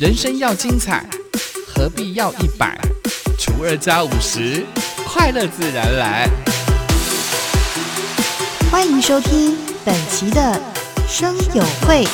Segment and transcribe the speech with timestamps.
[0.00, 1.06] 人生要精彩，
[1.66, 2.74] 何必要一百
[3.38, 4.64] 除二加五十？
[5.04, 6.26] 快乐自然来。
[8.70, 10.58] 欢迎收听本期的
[11.06, 12.06] 生友会。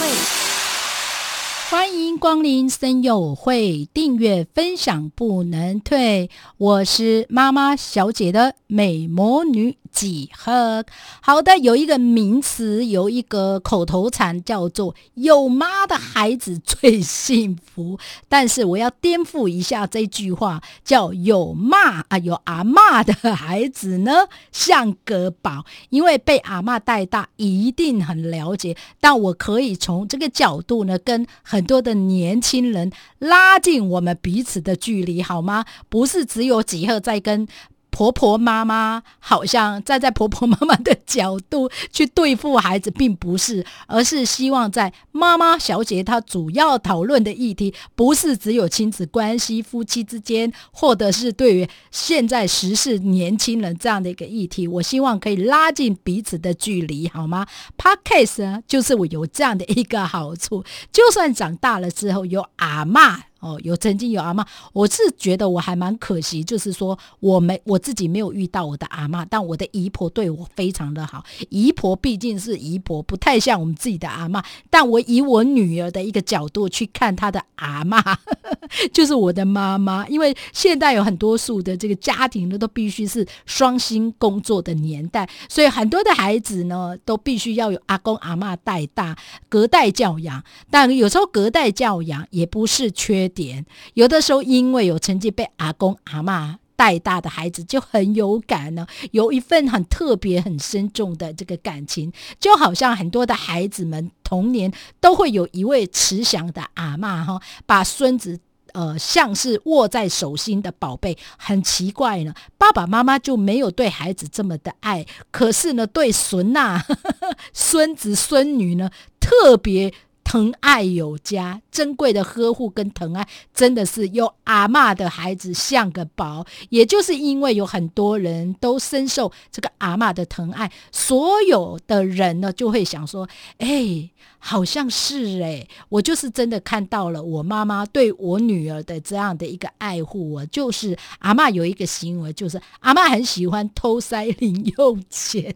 [1.70, 6.28] 欢迎光临森友会，订阅分享不能退。
[6.58, 10.84] 我是妈妈小姐的美魔女几何。
[11.22, 17.98] 好的，有一个名词，有一个口头禅，叫做“有妈的孩子最幸福”。
[18.28, 28.76] 但是我要颠覆一下这句话，叫“有妈啊有阿妈的孩子呢像个宝”，因为被阿妈带大，一定很了解。
[29.00, 35.64] 但我可以从这个角度呢，跟很多的年轻人拉近我们彼此的距离，好吗？
[35.88, 37.48] 不是只有几何在跟。
[37.96, 54.68] 婆婆妈妈好像站在婆婆妈妈的角度去对付孩子，并不是，而是希望在妈妈小姐她主要讨论的议题，不是只有亲子关系、夫妻之间，或者是对于现在时事年轻人这样的一个议题。
[54.68, 57.46] 我希望可以拉近彼此的距离，好吗
[57.78, 63.22] ？Podcast 呢，就是我有这样的一个好处，就算长大了之后有阿妈。
[63.40, 71.22] 哦，有曾经有阿妈，我是觉得我还蛮可惜，就是说我没我自己没有遇到我的阿妈，但我的姨婆对我非常的好。
[71.50, 78.02] 姨婆毕竟是姨婆，不太像我们自己的阿妈，但我以我女儿的一个角度去看她的阿妈，
[78.90, 80.08] 就是我的妈妈。
[80.08, 89.14] 因为现代有很多数的这个家庭呢，都必须是双薪工作的年代，所以很多的孩子呢，都必须要有阿公阿妈带大，
[89.50, 90.42] 隔代教养。
[90.70, 93.25] 但有时候隔代教养也不是缺。
[93.28, 108.38] 点有的时候，因为有曾经被阿公阿妈带大的孩子，就很有感呢，有一份很特别、很深重的这个感情，就好像很多的孩子们童年都会有一位慈祥的阿妈哈，把孙子
[108.72, 111.16] 呃像是握在手心的宝贝。
[111.38, 116.84] 很奇怪呢，爸爸妈妈就没有对孩子这么的爱，可是呢，对孙呐、
[117.54, 119.94] 孙子孙女呢特别。
[120.26, 126.44] 疼爱有加，珍贵的呵护跟疼爱，真的是有阿妈的孩子像个宝。
[126.68, 133.28] 也就是因为有很多人都深受这个阿妈的疼爱，所有的人呢就会想说：
[133.58, 140.32] 哎，好像是哎，我就是真的看到了我妈妈对我女儿的这样的一个爱护。
[140.32, 145.54] 我就是阿妈有一个行为，就是阿妈很喜欢偷塞零用钱。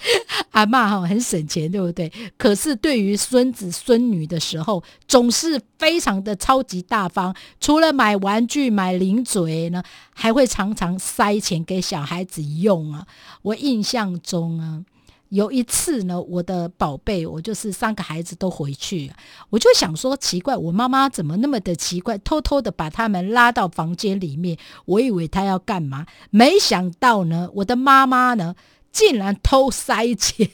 [0.52, 2.10] 阿妈哈很省钱，对不对？
[2.36, 7.34] 可是对于孙子孙女的时候，总是非常的超级大方。
[7.60, 9.82] 除了买玩具、买零嘴呢，
[10.14, 13.06] 还会常常塞钱给小孩子用啊。
[13.42, 14.84] 我印象中啊，
[15.30, 19.12] 有一次呢，我的宝贝，我就是三个孩子都回去，
[19.50, 24.56] 我就想说奇怪，我妈妈怎么那么的奇怪，偷偷的把他们拉到房间里面。
[24.86, 28.54] 我以为她要干嘛，没想到呢，我的妈妈呢。
[28.90, 30.48] 竟然偷塞钱，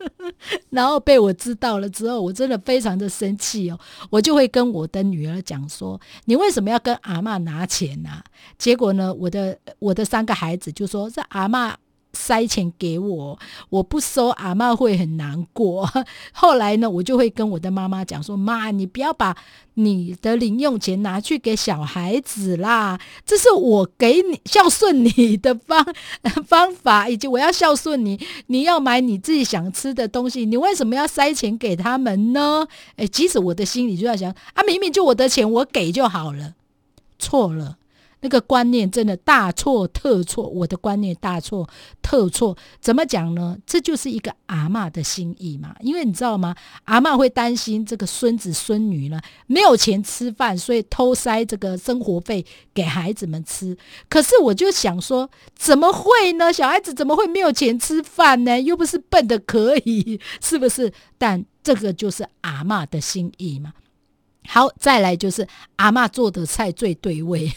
[0.70, 3.78] 然后被我知道了之后，我真的非常的生气哦。
[4.10, 8.22] 我就会跟我的女儿讲说：“你为什么要跟阿妈拿钱呢？”
[8.58, 11.76] 结果呢，我的我的三个孩子就说：“这阿妈。”
[12.12, 13.38] 塞钱给我，
[13.68, 15.88] 我不收，阿妈会很难过。
[16.32, 19.36] 后来呢，我就会跟我的妈妈讲说：“妈，你不要把
[19.74, 25.84] 你的零用钱拿去给小孩子啦，这是我给你孝顺你的方
[26.46, 32.66] 方法，以及我要孝顺你，你要买你自己想吃的东西，你为什么要塞钱给他们呢？”
[32.96, 36.54] 诶，即使我的心里就在想：啊，明明就我的钱，我给就好了，
[37.18, 37.76] 错了。
[38.20, 41.68] 那个观念真的大错特错，我的观念大错
[42.02, 42.56] 特错。
[42.80, 43.56] 怎么讲呢？
[43.66, 45.74] 这就是一个阿妈的心意嘛。
[45.80, 46.54] 因为你知道吗？
[46.84, 52.44] 阿妈会担心这个孙子孙女呢没有钱吃饭，所以偷塞这个生活费
[52.74, 53.76] 给孩子们吃。
[54.08, 56.52] 可是我就想说，怎么会呢？
[56.52, 58.60] 小孩子怎么会没有钱吃饭呢？
[58.60, 60.92] 又不是笨的可以，是不是？
[61.16, 63.72] 但这个就是阿妈的心意嘛。
[64.48, 65.46] 好，再来就是
[65.76, 67.50] 阿妈做的菜最对味，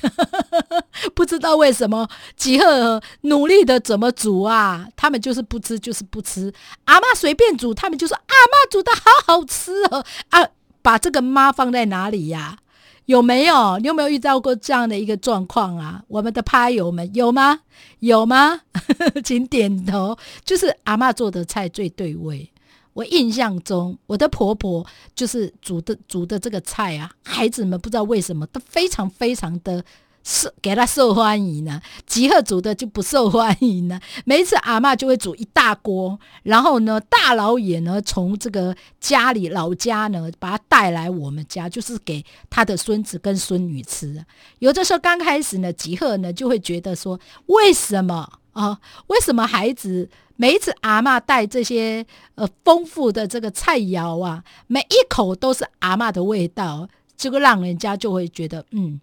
[1.16, 6.54] 不知道为什么几贺努力的怎么煮啊，他们就是不吃，就是不吃。
[6.86, 9.02] 阿妈随便煮，他们就说阿妈煮的好
[9.38, 10.48] 好吃哦啊！
[10.82, 12.58] 把这个妈放在哪里呀？
[13.06, 13.78] 有没有？
[13.80, 16.04] 你有没有遇到过这样的一个状况啊？
[16.08, 17.62] 我们的趴友们有吗？
[18.00, 18.62] 有吗？
[19.24, 20.18] 请点头。
[20.46, 22.50] 就是阿妈做的菜最对味。
[22.94, 24.86] 我印象中，我的婆婆
[25.16, 29.84] 就是煮的煮的这个菜啊，孩子们不知道为什么都非常非常的
[30.24, 34.00] 受给他受欢迎呢，吉贺煮的就不受欢迎呢。
[34.24, 44.24] 每一次阿嬷就会煮一大锅，然后呢，大老远呢从这个家里老家呢把他带来我们家，就是给他的孙子跟孙女吃。
[44.60, 48.80] 有的时候刚开始呢，吉贺呢就会觉得说，为什么啊？
[49.08, 52.06] 为什么孩子每一次阿嬷带这些
[52.36, 56.88] 呃丰富的这个菜肴啊，每一口都是阿嬷的味道？
[57.16, 59.00] 这个让人家就会觉得，嗯，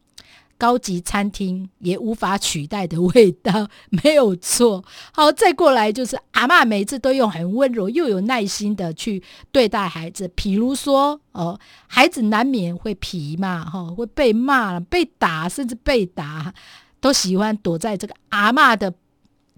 [0.59, 4.85] 高级餐厅也无法取代的味道，没有错。
[5.13, 10.29] 好，再过来就是阿妈每次都用很温柔又有耐心的去对待孩子。
[10.35, 16.53] 比如说，哦，孩子难免会皮嘛，哈，会被骂、被打，甚至被打，
[17.01, 18.93] 都喜欢躲在这个阿妈的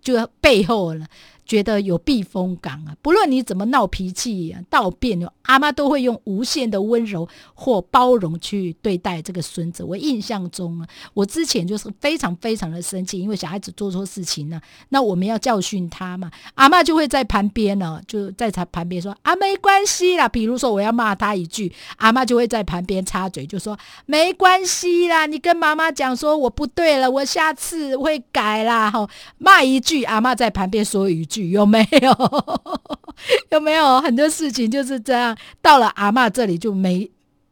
[0.03, 1.07] 就背后了。
[1.45, 2.97] 觉得有避风港啊！
[3.03, 9.83] 不论你怎么闹脾气、闹别扭，阿妈都会用无限的温柔或包容去对待这个孙子。
[9.83, 14.61] 我印象中啊，我之前就是非常非常的生气，因为小孩子做错事情呢，
[14.91, 20.29] 那我们要教训他嘛，阿妈就会在旁边呢，就在他旁边说啊，没关系啦。
[20.29, 28.91] 比如说我要骂他一句，阿妈就会在旁边插嘴，就说没关系啦，你跟妈妈讲说我不对了，我下次会改啦。
[28.91, 29.07] 哈，
[29.39, 31.32] 骂一句，阿妈在旁边说一句。
[31.41, 32.11] 有没有？
[33.51, 35.37] 有没有很多事情就是这样？
[35.61, 37.11] 到了阿妈这里就没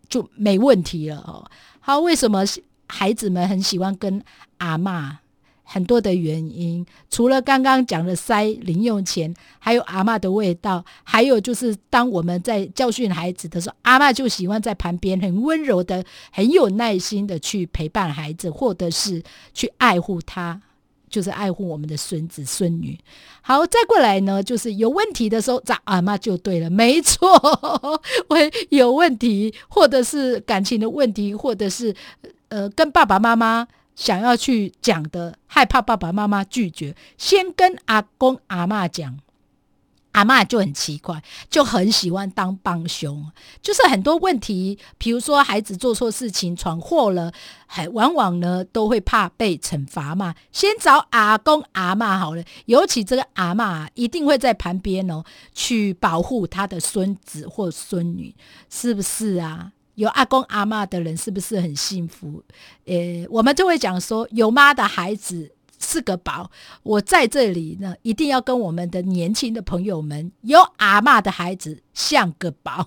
[0.08, 1.44] 就没问题了哦。
[1.80, 2.44] 好，为什么
[2.86, 4.22] 孩子们很喜欢跟
[4.58, 5.20] 阿妈？
[5.62, 19.22] 很多的原因，除了刚刚讲的塞零用钱，还有阿妈的味道，还有就是当我们在教训孩子的时候，阿妈就喜欢在旁边很温柔的、很有耐心的去陪伴孩子，或者是
[19.54, 20.60] 去爱护他。
[21.10, 22.98] 就是爱护我们的孙子孙女。
[23.42, 27.38] 好，再过来呢，就是有问题的时候找阿妈就对了，没错。
[28.28, 31.94] 会有问题，或者是感情的问题，或者是
[32.48, 33.66] 呃跟爸爸妈妈
[33.96, 39.18] 想要去讲的，害怕爸爸妈妈拒绝，先跟阿公阿妈讲。
[40.12, 43.30] 阿妈就很奇怪，就很喜欢当帮凶，
[43.62, 47.32] 就是很多问题，比如说孩子做错事情闯祸了，
[47.66, 55.22] 还往往呢都会怕被惩罚嘛，先找阿公阿妈好了，尤其这个阿妈一定会在旁边哦，
[55.54, 58.34] 去保护他的孙子或孙女，
[58.68, 59.72] 是不是啊？
[59.94, 62.42] 有阿公阿妈的人是不是很幸福？
[62.86, 65.52] 呃，我们就会讲说，有妈的孩子。
[65.80, 66.50] 是个宝，
[66.82, 72.86] 我在这里呢，一定要跟我们的年轻的朋友们，有阿妈的孩子像个宝。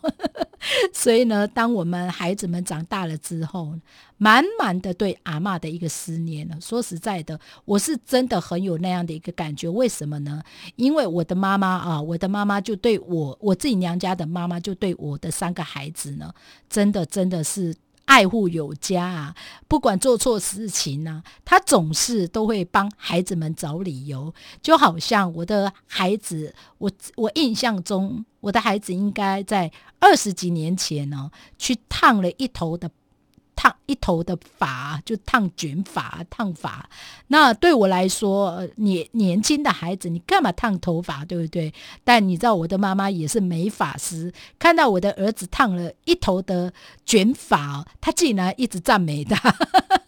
[0.94, 3.74] 所以呢，当我们孩子们长大了之后，
[4.18, 6.56] 满满的对阿妈的一个思念呢。
[6.62, 9.68] 说实在的，我是真的很有那样的一个感觉。
[9.68, 10.42] 为什么呢？
[10.78, 16.34] 因为我的妈妈啊，我的妈妈就对我，我自己娘家的妈妈就对我的三个孩子呢，
[16.70, 17.76] 真的真的是。
[18.06, 19.36] 爱护有加啊，
[19.68, 24.34] 不管做错事情呢，他总是都会帮孩子们找理由。
[24.62, 32.90] 就好像我的孩子，我我印象中，我的孩子应该在二十几年前呢，去烫了一头的。
[33.56, 36.90] 烫一头的发就烫卷发烫发，
[37.28, 41.74] 那对我来说，年年轻的孩子，你干嘛烫头发，对不对？
[42.04, 46.74] 但你知道我的妈妈也是美发师，看到我的儿子烫了一头的
[47.06, 49.56] 卷发，他竟然一直赞美他，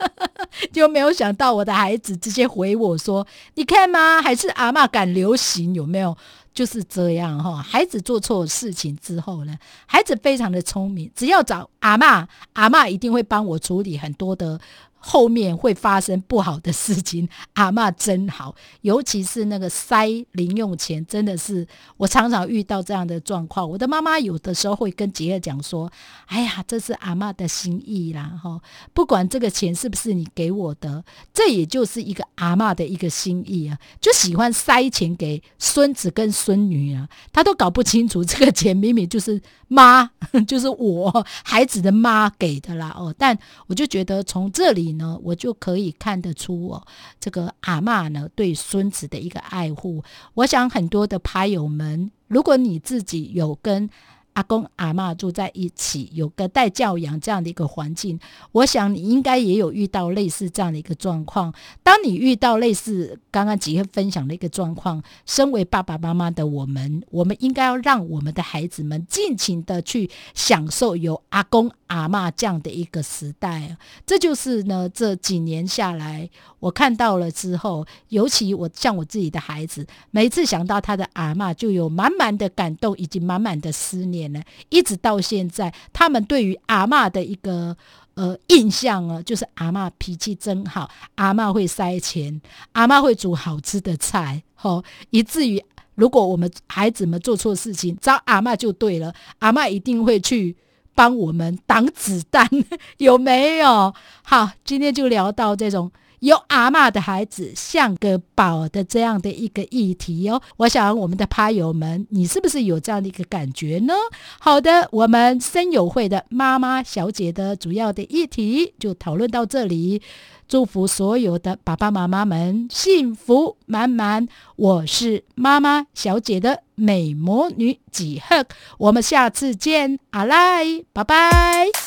[0.73, 3.25] 就没有想到我的孩子直接回我说
[3.55, 4.21] ：“你看吗？
[4.21, 6.17] 还是阿妈敢流行，有没有？”
[6.55, 9.55] 就是这样哈，孩子做错事情之后呢，
[9.85, 14.59] 孩子非常的聪明，只要找阿妈，阿妈一定会帮我处理很多的。
[15.07, 23.69] 后面会发生不好的事情， 阿妈真好，尤其是那个塞零用钱，真的是我常常遇到这样的状况。
[23.69, 25.91] 我的妈妈有的时候会跟杰儿讲说
[26.25, 28.59] ：“哎呀，这是阿妈的心意啦，哈，
[28.95, 40.09] 不管这个钱是不是你给我的，这也就是一个阿妈的一个心意啊，就喜欢塞钱给孙子跟孙女啊，他都搞不清楚这个钱明明就是妈，
[40.47, 44.94] 就是我孩子的妈给的啦，哦，但我就觉得从这里。
[44.97, 46.87] 呢，我就可以看得出哦，
[47.19, 50.03] 这个阿妈呢对孙子的一个爱护。
[50.33, 53.89] 我想很多的牌友们，如果你自己有跟。
[54.35, 58.19] 阿公阿妈住在一起，有个带教养这样的一个环境，
[58.51, 61.53] 我想你应该也有遇到类似这样的一个状况。
[61.81, 73.77] 当你遇到类似刚刚几个分享的一个状况，身为爸爸妈妈的我们，我们应该要让我们的孩子们尽情的去享受有阿公阿妈这样的一个时代。
[74.05, 84.24] 这就是呢，这几年下来我看到了之后，尤其我像我自己的孩子，每次想到他的阿妈，就有满满的感动以及满满的思念。
[84.69, 87.75] 一直到现在，他们对于阿妈的一个
[88.15, 92.41] 呃印象啊，就是阿嬷脾气真好，阿嬷会塞钱，
[92.73, 95.63] 阿嬷会煮好吃的菜，吼，以至于
[95.95, 100.55] 如果我们孩子们做错事情，找阿嬷就对了，阿嬷一定会去
[100.93, 102.49] 帮我们挡子弹，
[102.97, 103.93] 有没有？
[104.23, 105.91] 好，今天就聊到这种。
[106.25, 113.93] 有阿嬷的孩子像个宝的这样的一个议题哦，我想我们的趴友们，你是不是有这样的一个感觉呢？
[114.39, 120.01] 好的，我们森友会的妈妈小姐的主要的议题就讨论到这里，
[120.47, 124.27] 祝福所有的爸爸妈妈们幸福满满。
[124.55, 128.47] 我是妈妈小姐的美魔女几何，
[128.79, 131.84] 我们下次见，阿赖，拜拜。